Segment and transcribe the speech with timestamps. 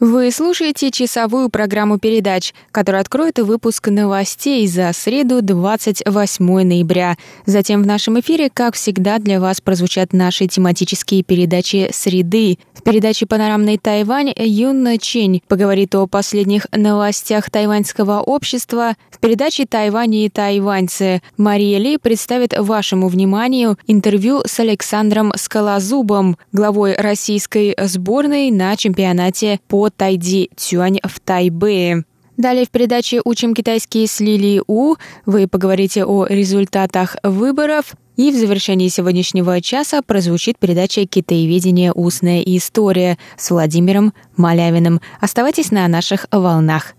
[0.00, 7.18] Вы слушаете часовую программу передач, которая откроет выпуск новостей за среду 28 ноября.
[7.44, 12.58] Затем в нашем эфире, как всегда, для вас прозвучат наши тематические передачи «Среды».
[12.72, 18.94] В передаче «Панорамный Тайвань» Юнна Чень поговорит о последних новостях тайваньского общества.
[19.10, 26.96] В передаче «Тайвань и тайваньцы» Мария Ли представит вашему вниманию интервью с Александром Скалозубом, главой
[26.96, 32.04] российской сборной на чемпионате по Тайди Цюань в Тайбэе.
[32.36, 34.94] Далее в передаче «Учим китайский с Лили У»
[35.26, 41.92] вы поговорите о результатах выборов, и в завершении сегодняшнего часа прозвучит передача «Китаеведение.
[41.92, 45.02] Устная история» с Владимиром Малявиным.
[45.20, 46.94] Оставайтесь на наших волнах.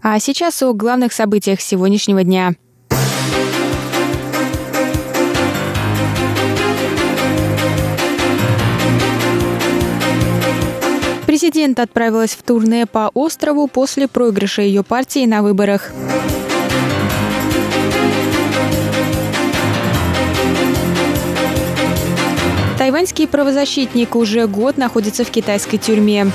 [0.00, 2.54] А сейчас о главных событиях сегодняшнего дня–
[11.42, 15.90] Президент отправилась в турне по острову после проигрыша ее партии на выборах.
[22.78, 26.28] Тайваньский правозащитник уже год находится в китайской тюрьме.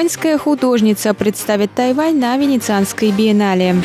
[0.00, 3.76] Тайваньская художница представит Тайвань на Венецианской биеннале.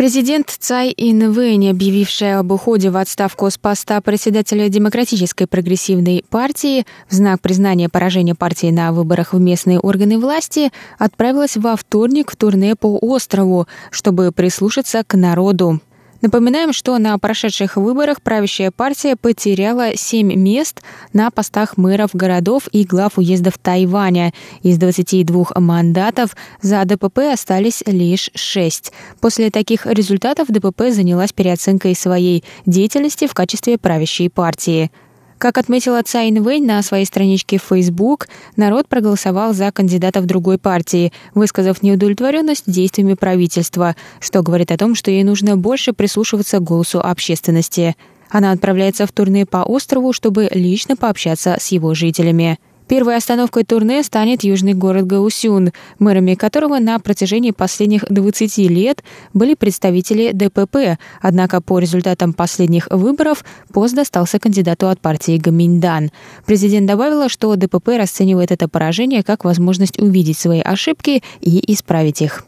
[0.00, 7.12] Президент Цай Инвэнь, объявившая об уходе в отставку с поста председателя Демократической прогрессивной партии в
[7.12, 12.76] знак признания поражения партии на выборах в местные органы власти, отправилась во вторник в турне
[12.76, 15.80] по острову, чтобы прислушаться к народу.
[16.22, 20.82] Напоминаем, что на прошедших выборах правящая партия потеряла 7 мест
[21.14, 24.32] на постах мэров городов и глав уездов Тайваня.
[24.62, 28.92] Из 22 мандатов за ДПП остались лишь 6.
[29.20, 34.90] После таких результатов ДПП занялась переоценкой своей деятельности в качестве правящей партии.
[35.40, 41.14] Как отметила Цайн Вэнь на своей страничке в Facebook, народ проголосовал за кандидатов другой партии,
[41.34, 47.00] высказав неудовлетворенность действиями правительства, что говорит о том, что ей нужно больше прислушиваться к голосу
[47.00, 47.96] общественности.
[48.28, 52.58] Она отправляется в турне по острову, чтобы лично пообщаться с его жителями.
[52.90, 55.70] Первой остановкой турне станет южный город Гаусюн,
[56.00, 63.44] мэрами которого на протяжении последних 20 лет были представители ДПП, однако по результатам последних выборов
[63.72, 66.10] пост достался кандидату от партии Гаминьдан.
[66.46, 72.44] Президент добавила, что ДПП расценивает это поражение как возможность увидеть свои ошибки и исправить их.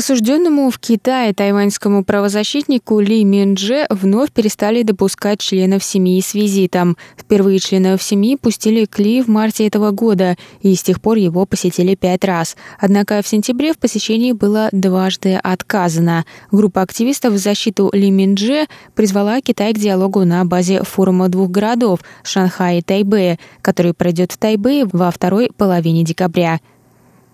[0.00, 6.96] Осужденному в Китае тайваньскому правозащитнику Ли Миндже вновь перестали допускать членов семьи с визитом.
[7.18, 11.44] Впервые членов семьи пустили к Ли в марте этого года, и с тех пор его
[11.44, 12.56] посетили пять раз.
[12.78, 16.24] Однако в сентябре в посещении было дважды отказано.
[16.50, 22.00] Группа активистов в защиту Ли Миндже призвала Китай к диалогу на базе форума двух городов–
[22.22, 26.58] Шанхай и Тайбэя, который пройдет в Тайбэе во второй половине декабря.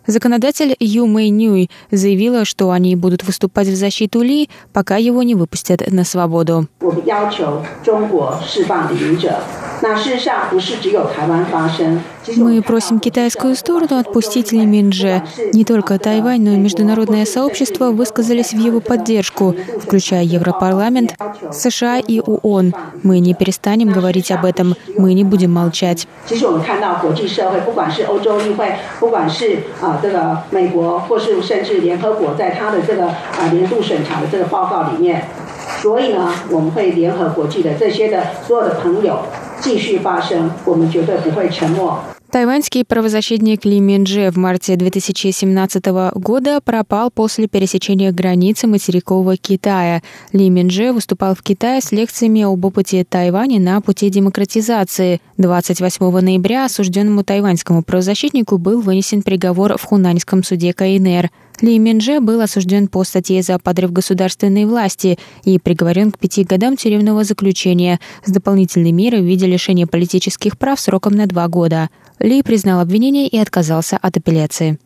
[0.06, 5.34] Законодатель Ю Мэй Нюй заявила, что они будут выступать в защиту Ли, пока его не
[5.34, 6.69] выпустят на свободу.
[12.35, 15.23] Мы просим китайскую сторону отпустить Ли Минже.
[15.53, 21.16] Не только Тайвань, но и международное сообщество высказались в его поддержку, включая Европарламент,
[21.52, 22.73] США и ООН.
[23.02, 26.08] Мы не перестанем говорить об этом, мы не будем молчать.
[30.02, 35.23] 这个美国或是甚至联合国在他的这个啊年度审查的这个报告里面，
[35.82, 39.20] 所以呢，我们会联合国际的这些的所有的朋友
[42.31, 45.87] Тайваньский правозащитник Ли Минджи в марте 2017
[46.17, 50.03] года пропал после пересечения границы материкового Китая.
[50.33, 55.21] Ли Минджи выступал в Китае с лекциями об опыте Тайваня на пути демократизации.
[55.39, 61.31] 28 ноября осужденному тайваньскому правозащитнику был вынесен приговор в хунаньском суде КНР.
[61.61, 66.77] Ли Минже был осужден по статье за подрыв государственной власти и приговорен к пяти годам
[66.77, 71.89] тюремного заключения с дополнительной мерой в виде лишения политических прав сроком на два года.
[72.19, 74.79] Ли признал обвинение и отказался от апелляции.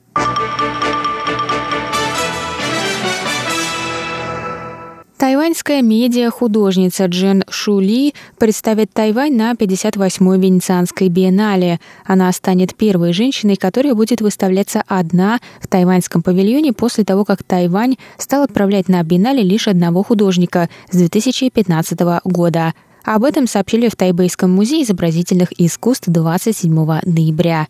[5.31, 11.79] Тайваньская медиа-художница Джен Шули представит Тайвань на 58-й Венецианской биеннале.
[12.05, 17.95] Она станет первой женщиной, которая будет выставляться одна в тайваньском павильоне после того, как Тайвань
[18.19, 22.75] стал отправлять на биеннале лишь одного художника с 2015 года.
[23.05, 26.75] Об этом сообщили в Тайбэйском музее изобразительных искусств 27
[27.05, 27.69] ноября.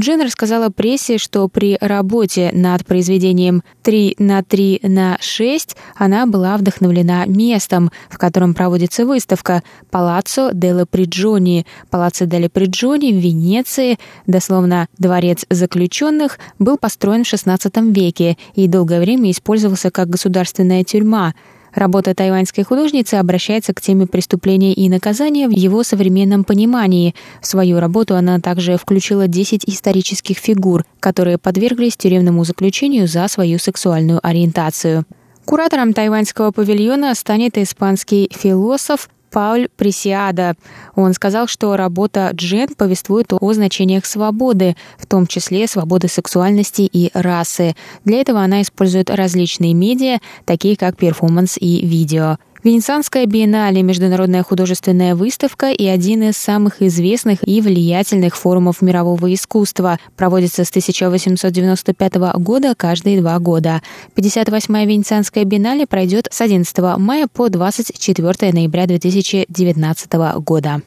[0.00, 6.56] Джен рассказала прессе, что при работе над произведением «3 на 3 на 6» она была
[6.56, 11.66] вдохновлена местом, в котором проводится выставка «Палаццо делла Приджони».
[11.90, 19.00] Палаццо делла Приджони в Венеции, дословно «Дворец заключенных», был построен в XVI веке и долгое
[19.00, 21.34] время использовался как государственная тюрьма–
[21.74, 27.14] Работа тайваньской художницы обращается к теме преступления и наказания в его современном понимании.
[27.40, 33.58] В свою работу она также включила 10 исторических фигур, которые подверглись тюремному заключению за свою
[33.58, 35.04] сексуальную ориентацию.
[35.44, 40.54] Куратором тайваньского павильона станет испанский философ Пауль Пресиада.
[40.94, 47.10] Он сказал, что работа Джен повествует о значениях свободы, в том числе свободы сексуальности и
[47.14, 47.74] расы.
[48.04, 52.38] Для этого она использует различные медиа, такие как перформанс и видео.
[52.62, 59.98] Венецианская биеннале– международная художественная выставка и один из самых известных и влиятельных форумов мирового искусства.
[60.14, 63.80] Проводится с 1895 года каждые два года.
[64.14, 70.12] 58-я Венецианская биеннале пройдет с 11 мая по 24 ноября 2019
[70.44, 70.82] года.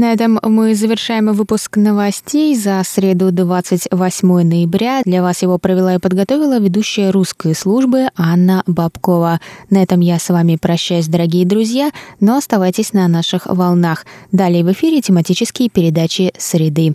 [0.00, 5.02] На этом мы завершаем выпуск новостей за среду 28 ноября.
[5.04, 9.40] Для вас его провела и подготовила ведущая русской службы Анна Бабкова.
[9.68, 14.06] На этом я с вами прощаюсь, дорогие друзья, но оставайтесь на наших волнах.
[14.32, 16.94] Далее в эфире тематические передачи «Среды».